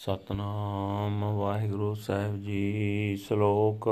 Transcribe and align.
ਸਤਨਾਮ 0.00 1.24
ਵਾਹਿਗੁਰੂ 1.38 1.94
ਸਾਹਿਬ 1.94 2.42
ਜੀ 2.42 3.16
ਸ਼ਲੋਕ। 3.16 3.88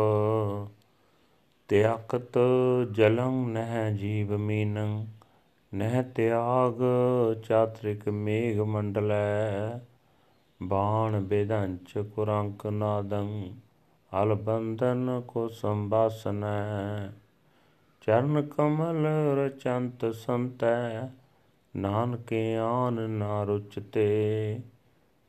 ਤਿਆਕਤ 1.68 2.38
ਜਲੰ 2.92 3.48
ਨਹਿ 3.48 3.94
ਜੀਵ 3.94 4.36
ਮੀਨੰ, 4.36 5.06
ਨਹਿ 5.74 6.02
ਤਿਆਗ 6.02 6.74
ਚਾਤ੍ਰਿਕ 7.48 8.08
ਮੇਘ 8.08 8.64
ਮੰਡਲੈ। 8.64 9.78
ਬਾਣ 10.62 11.20
ਬੇਦੰਚ 11.20 11.98
ਕੁਰੰਕ 11.98 12.66
ਨਾਦੰ, 12.66 13.54
ਅਲ 14.22 14.34
ਬੰਧਨ 14.34 15.22
ਕੋ 15.28 15.48
ਸੰਭਾਸਨੈ 15.48 17.12
ਚਰਨ 18.00 18.42
ਕਮਲ 18.42 19.06
ਰਚੰਤ 19.36 20.14
ਸੰਤੈ, 20.14 21.08
ਨਾਨਕੇ 21.76 22.56
ਆਨ 22.56 23.10
ਨਾ 23.10 23.44
ਰੁਚਤੇ। 23.44 24.58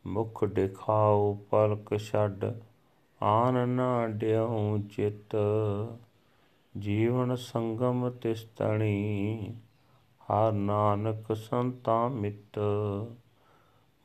ਮੁਖ 0.09 0.45
ਦਿਖਾਉ 0.45 1.33
ਪਲਕ 1.35 1.97
ਛੱਡ 1.97 2.45
ਆਨ 3.23 3.69
ਨਾ 3.69 4.07
ਡਿਉ 4.07 4.77
ਚਿਤ। 4.77 5.35
ਜੀਵਨ 6.79 7.35
ਸੰਗਮ 7.35 8.09
ਤਿਸ 8.09 8.43
ਤਣੀ 8.43 9.53
ਹਰ 10.21 10.51
ਨਾਨਕ 10.51 11.35
ਸੰਤਾ 11.35 12.07
ਮਿਤ। 12.07 12.59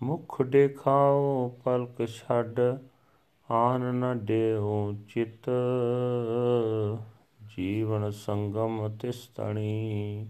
ਮੁਖ 0.02 0.42
ਦਿਖਾਉ 0.42 1.48
ਪਲਕ 1.64 2.06
ਛੱਡ 2.06 2.61
ਆਨ 3.50 3.80
ਨ 3.80 4.19
ਡਿਉ 4.19 4.92
ਚਿਤ। 5.09 5.50
ਜੀਵਨ 7.56 8.11
ਸੰਗਮ 8.11 8.97
ਤਿਸ 8.97 9.27
ਤਣੀ 9.27 10.27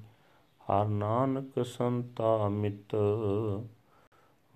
ਹਰ 0.62 0.86
ਨਾਨਕ 0.86 1.66
ਸੰਤਾ 1.66 2.48
ਮਿਤ। 2.48 2.96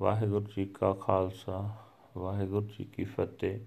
ਵਾਹਿਗੁਰੂ 0.01 0.47
ਜੀ 0.57 0.65
ਕਾ 0.66 0.93
ਖਾਲਸਾ, 0.93 1.75
ਵਾਹਿਗੁਰੂ 2.16 2.66
ਜੀ 2.66 2.84
ਕੀ 2.84 3.05
ਫਤਿਹ। 3.05 3.61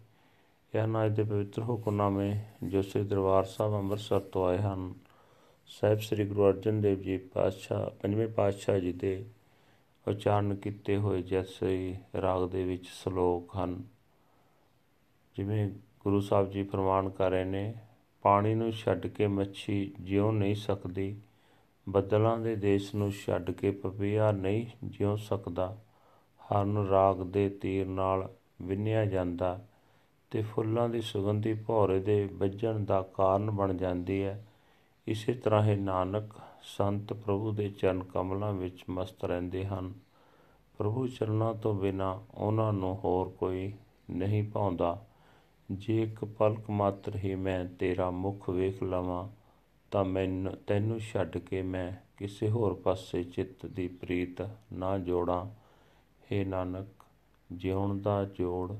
ਇਹ 0.75 0.87
ਨਾ 0.87 1.07
ਦੇ 1.07 1.23
ਪਵਿੱਤਰ 1.23 1.61
ਹੁਕਮਨਾਮੇ 1.61 2.39
ਜੋ 2.63 2.81
ਸ੍ਰੀ 2.81 3.03
ਦਰਬਾਰ 3.03 3.43
ਸਾਹਿਬ 3.43 3.73
ਅੰਮ੍ਰਿਤਸਰ 3.73 4.19
ਤੋਂ 4.19 4.47
ਆਏ 4.47 4.57
ਹਨ। 4.57 4.93
ਸਾਹਿਬ 5.67 5.99
ਸ੍ਰੀ 5.99 6.25
ਗੁਰੂ 6.25 6.47
ਅਰਜਨ 6.47 6.81
ਦੇਵ 6.81 7.01
ਜੀ 7.01 7.17
ਪਾਤਸ਼ਾਹ, 7.17 7.89
ਪੰਜਵੇਂ 7.89 8.27
ਪਾਤਸ਼ਾਹ 8.27 8.79
ਜੀ 8.79 8.91
ਦੇ 8.91 9.25
ਉਚਾਰਨ 10.07 10.55
ਕੀਤੇ 10.55 10.97
ਹੋਏ 10.97 11.21
ਜੈਸੇ 11.21 11.95
ਰਾਗ 12.21 12.49
ਦੇ 12.49 12.63
ਵਿੱਚ 12.63 12.85
ਸ਼ਲੋਕ 12.85 13.57
ਹਨ। 13.57 13.83
ਜਿਵੇਂ 15.35 15.69
ਗੁਰੂ 15.99 16.21
ਸਾਹਿਬ 16.21 16.51
ਜੀ 16.51 16.63
ਫਰਮਾਨ 16.63 17.09
ਕਰ 17.09 17.29
ਰਹੇ 17.29 17.43
ਨੇ, 17.43 17.73
ਪਾਣੀ 18.21 18.55
ਨੂੰ 18.55 18.71
ਛੱਡ 18.71 19.07
ਕੇ 19.07 19.27
ਮੱਛੀ 19.27 19.95
ਜਿਉ 20.01 20.31
ਨਹੀਂ 20.31 20.55
ਸਕਦੀ, 20.55 21.15
ਬੱਦਲਾਂ 21.89 22.37
ਦੇ 22.37 22.55
ਦੇਸ਼ 22.55 22.95
ਨੂੰ 22.95 23.11
ਛੱਡ 23.11 23.51
ਕੇ 23.51 23.71
ਪਪੀਆ 23.71 24.31
ਨਹੀਂ 24.31 24.65
ਜਿਉ 24.83 25.15
ਸਕਦਾ। 25.15 25.77
ਹਰਨ 26.51 26.87
ਰਾਗ 26.87 27.17
ਦੇ 27.17 27.49
ਤੀਰ 27.49 27.87
ਨਾਲ 27.87 28.29
ਵਿੰਨਿਆ 28.61 29.05
ਜਾਂਦਾ 29.05 29.65
ਤੇ 30.31 30.41
ਫੁੱਲਾਂ 30.41 30.89
ਦੀ 30.89 31.01
ਸੁਗੰਧੀ 31.01 31.53
ਭੌਰੇ 31.53 31.99
ਦੇ 31.99 32.29
ਵੱਜਣ 32.33 32.85
ਦਾ 32.85 33.01
ਕਾਰਨ 33.01 33.51
ਬਣ 33.51 33.73
ਜਾਂਦੀ 33.73 34.23
ਹੈ। 34.23 34.47
ਇਸੇ 35.07 35.33
ਤਰ੍ਹਾਂ 35.33 35.63
ਹੀ 35.63 35.75
ਨਾਨਕ 35.75 36.33
ਸੰਤ 36.63 37.13
ਪ੍ਰਭੂ 37.13 37.51
ਦੇ 37.51 37.69
ਚਰਨ 37.69 38.03
ਕਮਲਾਂ 38.03 38.53
ਵਿੱਚ 38.53 38.83
ਮਸਤ 38.89 39.25
ਰਹਿੰਦੇ 39.25 39.65
ਹਨ। 39.65 39.93
ਪ੍ਰਭੂ 40.77 41.07
ਚਰਨਾਂ 41.07 41.53
ਤੋਂ 41.53 41.73
ਬਿਨਾ 41.73 42.21
ਉਹਨਾਂ 42.35 42.73
ਨੂੰ 42.73 42.95
ਹੋਰ 42.95 43.29
ਕੋਈ 43.29 43.73
ਨਹੀਂ 44.09 44.43
ਪਾਉਂਦਾ 44.43 45.05
ਜੇ 45.71 46.03
ਇੱਕ 46.03 46.25
ਪਲਕ 46.25 46.69
ਮਾਤਰ 46.69 47.15
ਹੀ 47.15 47.35
ਮੈਂ 47.35 47.65
ਤੇਰਾ 47.65 48.09
ਮੁਖ 48.11 48.49
ਵੇਖ 48.49 48.83
ਲਵਾਂ, 48.83 49.27
ਤਾਂ 49.91 50.05
ਮੈਨੂੰ, 50.05 50.53
ਤੈਨੂੰ 50.67 50.99
ਛੱਡ 50.99 51.37
ਕੇ 51.37 51.61
ਮੈਂ 51.61 51.91
ਕਿਸੇ 52.17 52.49
ਹੋਰ 52.49 52.73
ਪਾਸੇ 52.73 53.23
ਚਿੱਤ 53.23 53.65
ਦੀ 53.65 53.87
ਪ੍ਰੀਤ 53.87 54.49
ਨਾ 54.73 54.97
ਜੋੜਾਂ। 54.97 55.60
हे 56.31 56.47
ਨਾਨਕ 56.47 56.87
ਜਿਉਣ 57.51 58.01
ਦਾ 58.01 58.25
ਜੋੜ 58.25 58.71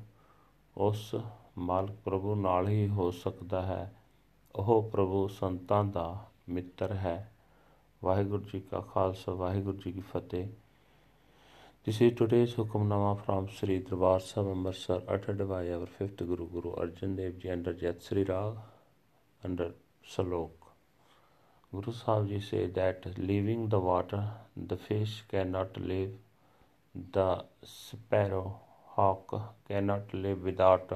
ਉਸ 0.78 1.16
ਮਾਲਕ 1.58 1.96
ਪ੍ਰਭੂ 2.06 2.36
ਨਾਲ 2.36 2.68
ਹੀ 2.68 2.88
ਹੋ 2.88 3.12
ਸਕਦਾ 3.12 3.62
ਹੈ 3.62 3.94
ਉਹ 4.56 4.90
ਪ੍ਰਭੂ 4.90 5.28
ਸੰਤਾਂ 5.28 5.84
ਦਾ 5.84 6.26
ਮਿੱਤਰ 6.50 6.94
ਹੈ 6.94 7.32
ਵਾਹਿਗੁਰੂ 8.04 8.44
ਜੀ 8.44 8.60
ਕਾ 8.60 8.82
ਖਾਲਸਾ 8.82 9.34
ਵਾਹਿਗੁਰੂ 9.34 9.78
ਜੀ 9.78 9.92
ਕੀ 9.92 10.02
ਫਤਿਹ 10.02 10.48
This 11.88 12.00
is 12.02 12.12
today's 12.14 12.54
Hukamnama 12.54 13.26
from 13.26 13.48
Sri 13.50 13.80
Darbar 13.80 14.20
Sahib 14.20 14.52
Amritsar 14.52 15.02
uttered 15.08 15.40
by 15.50 15.72
our 15.72 15.88
fifth 15.88 16.18
Guru 16.18 16.46
Guru 16.48 16.76
Arjan 16.76 17.16
Dev 17.16 17.40
Ji 17.40 17.50
under 17.50 17.74
Jat 17.74 18.04
Sri 18.04 18.24
Rag 18.24 18.58
under 19.44 19.72
Salok. 20.08 20.52
Guru 21.72 21.92
Sahib 21.92 22.28
Ji 22.28 22.40
say 22.40 22.68
that 22.68 23.08
leaving 23.18 23.70
the 23.70 23.80
water 23.80 24.24
the 24.56 24.78
fish 24.78 25.24
cannot 25.28 25.76
live 25.78 26.12
The 26.94 27.46
sparrow 27.64 28.60
hawk 28.96 29.54
cannot 29.66 30.14
live 30.14 30.44
without 30.44 30.92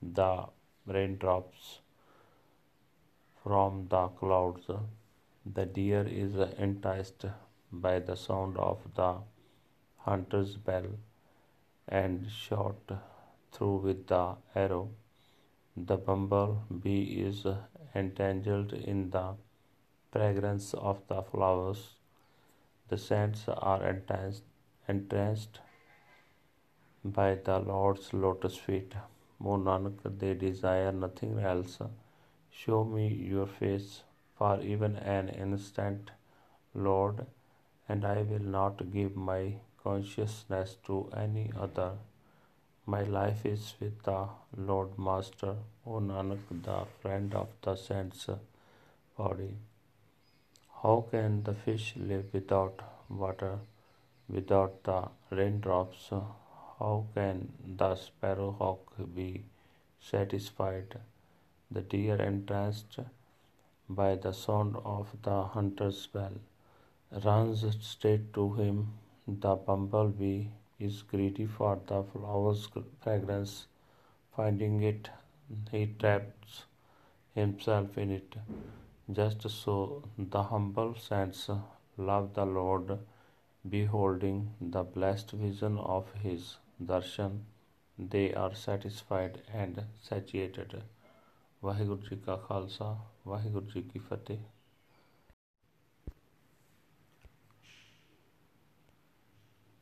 the 0.00 0.46
raindrops 0.86 1.80
from 3.42 3.88
the 3.88 4.06
clouds. 4.06 4.70
The 5.44 5.66
deer 5.66 6.06
is 6.06 6.36
enticed 6.58 7.24
by 7.72 7.98
the 7.98 8.14
sound 8.14 8.56
of 8.56 8.78
the 8.94 9.18
hunter's 9.98 10.56
bell 10.56 10.86
and 11.88 12.30
shot 12.30 12.76
through 13.50 13.78
with 13.78 14.06
the 14.06 14.36
arrow. 14.54 14.90
The 15.76 15.96
bumblebee 15.96 17.20
is 17.26 17.44
entangled 17.96 18.72
in 18.72 19.10
the 19.10 19.34
fragrance 20.12 20.72
of 20.72 21.00
the 21.08 21.22
flowers. 21.22 21.96
The 22.88 22.96
scents 22.96 23.48
are 23.48 23.84
enticed 23.84 24.44
entranced 24.88 25.60
by 27.04 27.34
the 27.34 27.58
Lord's 27.58 28.12
lotus 28.12 28.56
feet. 28.56 28.94
O 29.44 29.56
Nanak, 29.56 30.18
they 30.18 30.34
desire 30.34 30.92
nothing 30.92 31.38
else. 31.38 31.78
Show 32.50 32.84
me 32.84 33.08
your 33.08 33.46
face 33.46 34.02
for 34.38 34.60
even 34.60 34.96
an 34.96 35.28
instant, 35.28 36.10
Lord, 36.74 37.26
and 37.88 38.04
I 38.04 38.22
will 38.22 38.48
not 38.58 38.90
give 38.90 39.16
my 39.16 39.56
consciousness 39.82 40.76
to 40.86 41.10
any 41.16 41.52
other. 41.58 41.92
My 42.86 43.02
life 43.02 43.44
is 43.44 43.74
with 43.80 44.02
the 44.04 44.28
Lord 44.56 44.98
Master, 44.98 45.56
O 45.86 46.00
Nanak, 46.00 46.38
the 46.62 46.86
friend 47.00 47.34
of 47.34 47.48
the 47.62 47.76
saints' 47.76 48.28
body. 49.18 49.56
How 50.82 51.06
can 51.10 51.42
the 51.42 51.54
fish 51.54 51.94
live 51.96 52.26
without 52.32 52.82
water? 53.08 53.58
Without 54.28 54.82
the 54.82 55.08
raindrops, 55.30 56.10
how 56.10 57.06
can 57.14 57.52
the 57.76 57.94
sparrowhawk 57.94 59.14
be 59.14 59.44
satisfied? 60.00 60.98
The 61.70 61.82
deer 61.82 62.16
entranced 62.16 62.98
by 63.88 64.16
the 64.16 64.32
sound 64.32 64.76
of 64.84 65.08
the 65.22 65.44
hunter's 65.44 66.06
bell 66.08 66.32
runs 67.24 67.64
straight 67.80 68.34
to 68.34 68.52
him. 68.54 68.92
The 69.28 69.54
bumblebee 69.54 70.48
is 70.78 71.02
greedy 71.02 71.46
for 71.46 71.80
the 71.86 72.02
flower's 72.02 72.68
fragrance. 73.00 73.66
Finding 74.36 74.82
it, 74.82 75.08
he 75.70 75.86
traps 75.86 76.64
himself 77.34 77.96
in 77.96 78.10
it. 78.10 78.36
Just 79.10 79.48
so 79.48 80.02
the 80.18 80.42
humble 80.42 80.94
saints 80.96 81.48
love 81.96 82.34
the 82.34 82.44
Lord 82.44 82.98
beholding 83.68 84.54
the 84.60 84.82
blessed 84.84 85.32
vision 85.32 85.78
of 85.78 86.12
his 86.14 86.56
darshan, 86.82 87.38
they 87.98 88.34
are 88.34 88.54
satisfied 88.56 89.40
and 89.54 89.80
satiated. 90.02 90.82
Waheguru 91.62 92.02
ji 92.02 92.16
ਕਾ 92.16 92.36
ਖਾਲਸਾ 92.36 92.96
ਵਾਹਿਗੁਰੂ 93.26 93.66
ਜੀ 93.66 93.82
ਕੀ 93.82 93.98
ਫਤਿਹ 93.98 94.38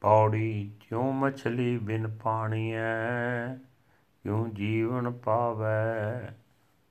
ਪੌੜੀ 0.03 0.71
ਕਿਉ 0.81 1.03
ਮਛਲੀ 1.12 1.77
ਬਿਨ 1.78 2.09
ਪਾਣੀਐ 2.19 3.55
ਕਿਉ 4.25 4.47
ਜੀਵਨ 4.49 5.11
ਪਾਵੈ 5.11 6.32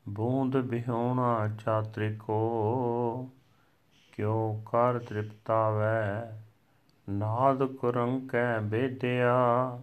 ਬੂੰਦ 0.06 0.57
ਬਿਹੋਣਾ 0.62 1.47
ਚਾਤ੍ਰਿਕੋ 1.57 2.39
ਕਿਉ 4.13 4.62
ਕਰ 4.71 5.00
ਤ੍ਰਿਪਤਾਵੈ 5.00 6.42
ਨਾਦ 7.09 7.63
ਕੁਰੰਕੈ 7.63 8.59
ਬੇਦਿਆ 8.59 9.79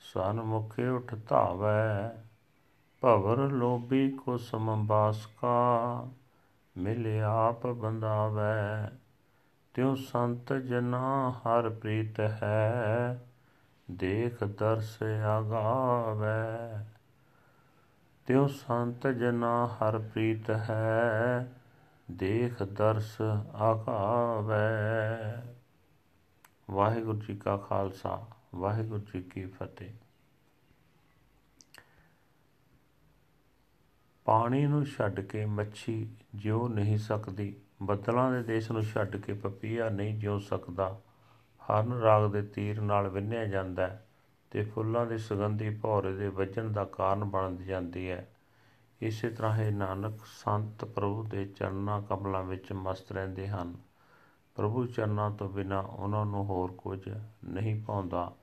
ਸਨਮੁਖ 0.00 0.78
ਉਠ 0.94 1.14
ਧਾਵੈ, 1.28 2.12
ਭਵਰ 3.00 3.36
ਲੋਭੀ 3.36 4.10
ਕੋ 4.10 4.36
ਸਮਬਾਸ 4.36 5.26
ਕਾ 5.26 6.08
ਮਿਲ 6.78 7.22
ਆਪ 7.22 7.66
ਬੰਦਾਵੈ। 7.66 8.90
ਤਿਉ 9.74 9.94
ਸੰਤ 9.94 10.52
ਜਨਾ 10.52 11.30
ਹਰ 11.30 11.68
ਪ੍ਰੀਤ 11.68 12.20
ਹੈ, 12.20 13.24
ਦੇਖ 13.90 14.44
ਦਰਸ 14.44 15.02
ਆਗਾਵੈ। 15.26 16.84
ਤਿਉ 18.26 18.46
ਸੰਤ 18.46 19.06
ਜਨਾ 19.06 19.66
ਹਰ 19.66 19.98
ਪ੍ਰੀਤ 19.98 20.50
ਹੈ, 20.50 21.48
ਦੇਖ 22.10 22.62
ਦਰਸ 22.62 23.20
ਆਗਾਵੈ। 23.54 24.98
ਵਾਹਿਗੁਰੂ 26.70 27.18
ਜੀ 27.18 27.36
ਕਾ 27.36 27.56
ਖਾਲਸਾ, 27.56 28.26
ਵਾਹਿਗੁਰੂ 28.54 29.00
ਜੀ 29.00 29.22
ਕੀ 29.22 29.44
ਫਤਿਹ। 29.46 29.90
ਪਾਣੀ 34.24 34.66
ਨੂੰ 34.66 34.84
ਛੱਡ 34.86 35.20
ਕੇ 35.20 35.44
ਮੱਛੀ 35.44 36.08
ਜਿਉ 36.34 36.68
ਨਹੀਂ 36.68 36.98
ਸਕਦੀ, 36.98 37.56
ਬੱਦਲਾਂ 37.82 38.32
ਦੇ 38.32 38.42
ਦੇਸ਼ 38.42 38.72
ਨੂੰ 38.72 38.82
ਛੱਡ 38.82 39.16
ਕੇ 39.16 39.32
ਪਪੀਆ 39.32 39.88
ਨਹੀਂ 39.88 40.18
ਜਿਉ 40.18 40.38
ਸਕਦਾ। 40.38 41.00
ਹਰਨ 41.62 41.92
ਰਾਗ 41.92 42.32
ਦੇ 42.32 42.42
ਤੀਰ 42.42 42.80
ਨਾਲ 42.80 43.08
ਵਿੰਨਿਆ 43.08 43.44
ਜਾਂਦਾ 43.44 44.00
ਤੇ 44.50 44.62
ਫੁੱਲਾਂ 44.62 45.06
ਦੀ 45.06 45.18
ਸੁਗੰਧੀ 45.18 45.70
ਭੌਰੇ 45.70 46.12
ਦੇ 46.12 46.28
ਵੱਜਣ 46.28 46.72
ਦਾ 46.72 46.84
ਕਾਰਨ 46.84 47.24
ਬਣ 47.24 47.56
ਜਾਂਦੀ 47.56 48.10
ਹੈ। 48.10 48.28
ਇਸੇ 49.00 49.30
ਤਰ੍ਹਾਂ 49.30 49.58
ਇਹ 49.58 49.72
ਨਾਨਕ 49.72 50.20
ਸੰਤ 50.26 50.84
ਪ੍ਰਭੂ 50.84 51.24
ਦੇ 51.24 51.44
ਚਰਨਾਂ 51.44 52.02
ਕਮਲਾਂ 52.02 52.44
ਵਿੱਚ 52.44 52.72
ਮਸਤ 52.72 53.12
ਰਹਿੰਦੇ 53.12 53.48
ਹਨ। 53.48 53.87
ਪ੍ਰਭੂ 54.58 54.86
ਚਰਨਾਂ 54.86 55.30
ਤੋਂ 55.30 55.48
ਬਿਨਾ 55.48 55.80
ਉਹਨਾਂ 55.80 56.26
ਨੂੰ 56.26 56.44
ਹੋਰ 56.44 56.72
ਕੁਝ 56.72 57.08
ਨਹੀਂ 57.44 57.82
ਪਾਉਂਦਾ। 57.82 58.34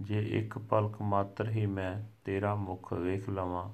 ਜੇ 0.00 0.38
ਇੱਕ 0.38 0.58
ਪਲਕ 0.58 1.02
ਮਾਤਰ 1.02 1.48
ਹੀ 1.48 1.66
ਮੈਂ 1.66 2.02
ਤੇਰਾ 2.24 2.54
ਮੁਖ 2.54 2.92
ਵੇਖ 2.92 3.28
ਲਵਾਂ, 3.28 3.72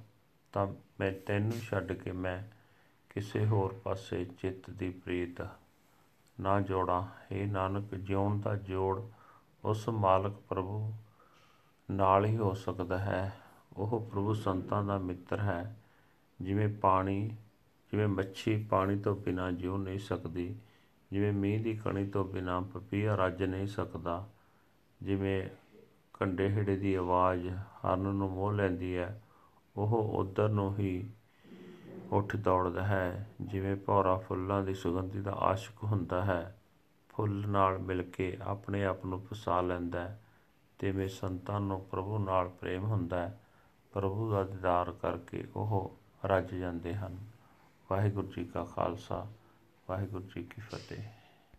ਤਾਂ 0.52 0.66
ਮੈਂ 1.00 1.12
ਤੈਨੂੰ 1.26 1.52
ਛੱਡ 1.52 1.92
ਕੇ 1.92 2.12
ਮੈਂ 2.12 2.42
ਕਿਸੇ 3.10 3.46
ਹੋਰ 3.46 3.74
ਪਾਸੇ 3.74 4.24
ਚਿੱਤ 4.24 4.70
ਦੀ 4.70 4.90
ਪ੍ਰੀਤ 4.90 5.42
ਨਾ 6.40 6.60
ਜੋੜਾਂ। 6.60 7.06
ਇਹ 7.32 7.46
ਨਾਨਕ, 7.46 7.94
ਜਿਉਣ 7.94 8.40
ਦਾ 8.40 8.56
ਜੋੜ 8.56 9.02
ਉਸ 9.64 9.88
ਮਾਲਕ 9.88 10.32
ਪ੍ਰਭੂ 10.48 10.94
ਨਾਲ 11.90 12.24
ਹੀ 12.24 12.36
ਹੋ 12.36 12.54
ਸਕਦਾ 12.54 12.98
ਹੈ। 12.98 13.38
ਉਹ 13.76 14.08
ਪ੍ਰਭੂ 14.10 14.34
ਸੰਤਾਂ 14.34 14.84
ਦਾ 14.84 14.98
ਮਿੱਤਰ 14.98 15.38
ਹੈ। 15.38 15.76
ਜਿਵੇਂ 16.40 16.68
ਪਾਣੀ, 16.68 17.28
ਜਿਵੇਂ 17.92 18.08
ਮੱਛੀ 18.08 18.64
ਪਾਣੀ 18.64 18.98
ਤੋਂ 18.98 19.16
ਬਿਨਾਂ 19.16 19.52
ਜਿਉ 19.52 19.76
ਨਹੀਂ 19.76 19.98
ਸਕਦੀ। 19.98 20.56
ਜਿਵੇਂ 21.12 21.32
ਮੀਂਹ 21.32 21.62
ਦੀ 21.62 21.76
ਕਣੀ 21.76 22.06
ਤੋਂ 22.06 22.24
ਬਿਨਾਂ 22.24 22.62
ਪਪੀਹਾ 22.62 23.14
ਰੱਜ 23.14 23.42
ਨਹੀਂ 23.42 23.66
ਸਕਦਾ, 23.66 24.28
ਜਿਵੇਂ 25.02 25.48
ਕੰਡੇ 26.12 26.48
ਹਿੜੇ 26.48 26.76
ਦੀ 26.76 26.94
ਆਵਾਜ਼ 26.94 27.48
ਹਰਨ 27.48 27.98
ਨੂੰ 27.98 28.30
ਮੋਹ 28.30 28.52
ਲੈਂਦੀ 28.52 28.96
ਹੈ, 28.96 29.22
ਉਹ 29.76 30.18
ਉਧਰ 30.18 30.48
ਨੂੰ 30.48 30.78
ਹੀ 30.78 31.10
ਉੱਠ 32.12 32.36
ਦੌੜਦਾ 32.36 32.82
ਹੈ। 32.82 33.28
ਜਿਵੇਂ 33.40 33.76
ਭੌਰਾ 33.76 34.16
ਫੁੱਲਾਂ 34.16 34.62
ਦੀ 34.62 34.74
ਸੁਗੰਧੀ 34.74 35.20
ਦਾ 35.20 35.32
ਆਸ਼ਿਕ 35.32 35.84
ਹੁੰਦਾ 35.84 36.24
ਹੈ, 36.24 36.58
ਫੁੱਲ 37.08 37.48
ਨਾਲ 37.48 37.78
ਮਿਲ 37.78 38.02
ਕੇ 38.02 38.36
ਆਪਣੇ 38.42 38.84
ਆਪ 38.84 39.04
ਨੂੰ 39.06 39.20
ਫਸਾ 39.20 39.60
ਲੈਂਦਾ 39.60 40.00
ਹੈ, 40.00 40.20
ਤਿਵੇਂ 40.78 41.08
ਸੰਤਾਂ 41.08 41.60
ਨੂੰ 41.60 41.80
ਪ੍ਰਭੂ 41.80 42.18
ਨਾਲ 42.18 42.48
ਪ੍ਰੇਮ 42.48 42.84
ਹੁੰਦਾ 42.84 43.18
ਹੈ, 43.18 43.40
ਪ੍ਰਭੂ 43.92 44.30
ਦਾ 44.30 44.44
ਦੀਦਾਰ 44.44 44.92
ਕਰਕੇ 44.92 45.44
ਉਹ 45.56 45.96
ਰੱਜ 46.24 46.54
ਜਾਂਦੇ 46.54 46.94
ਹਨ। 46.94 47.18
ਵਾਹਿਗੁਰੂ 47.90 48.26
ਜੀ 48.26 48.44
ਕਾ 48.44 48.64
ਖਾਲਸਾ। 48.64 49.26
ਵਾਹਿਗੁਰੂ 49.88 50.24
ਜੀ 50.24 50.42
ਕੀ 50.42 50.60
ਫਤਿਹ। 50.60 51.17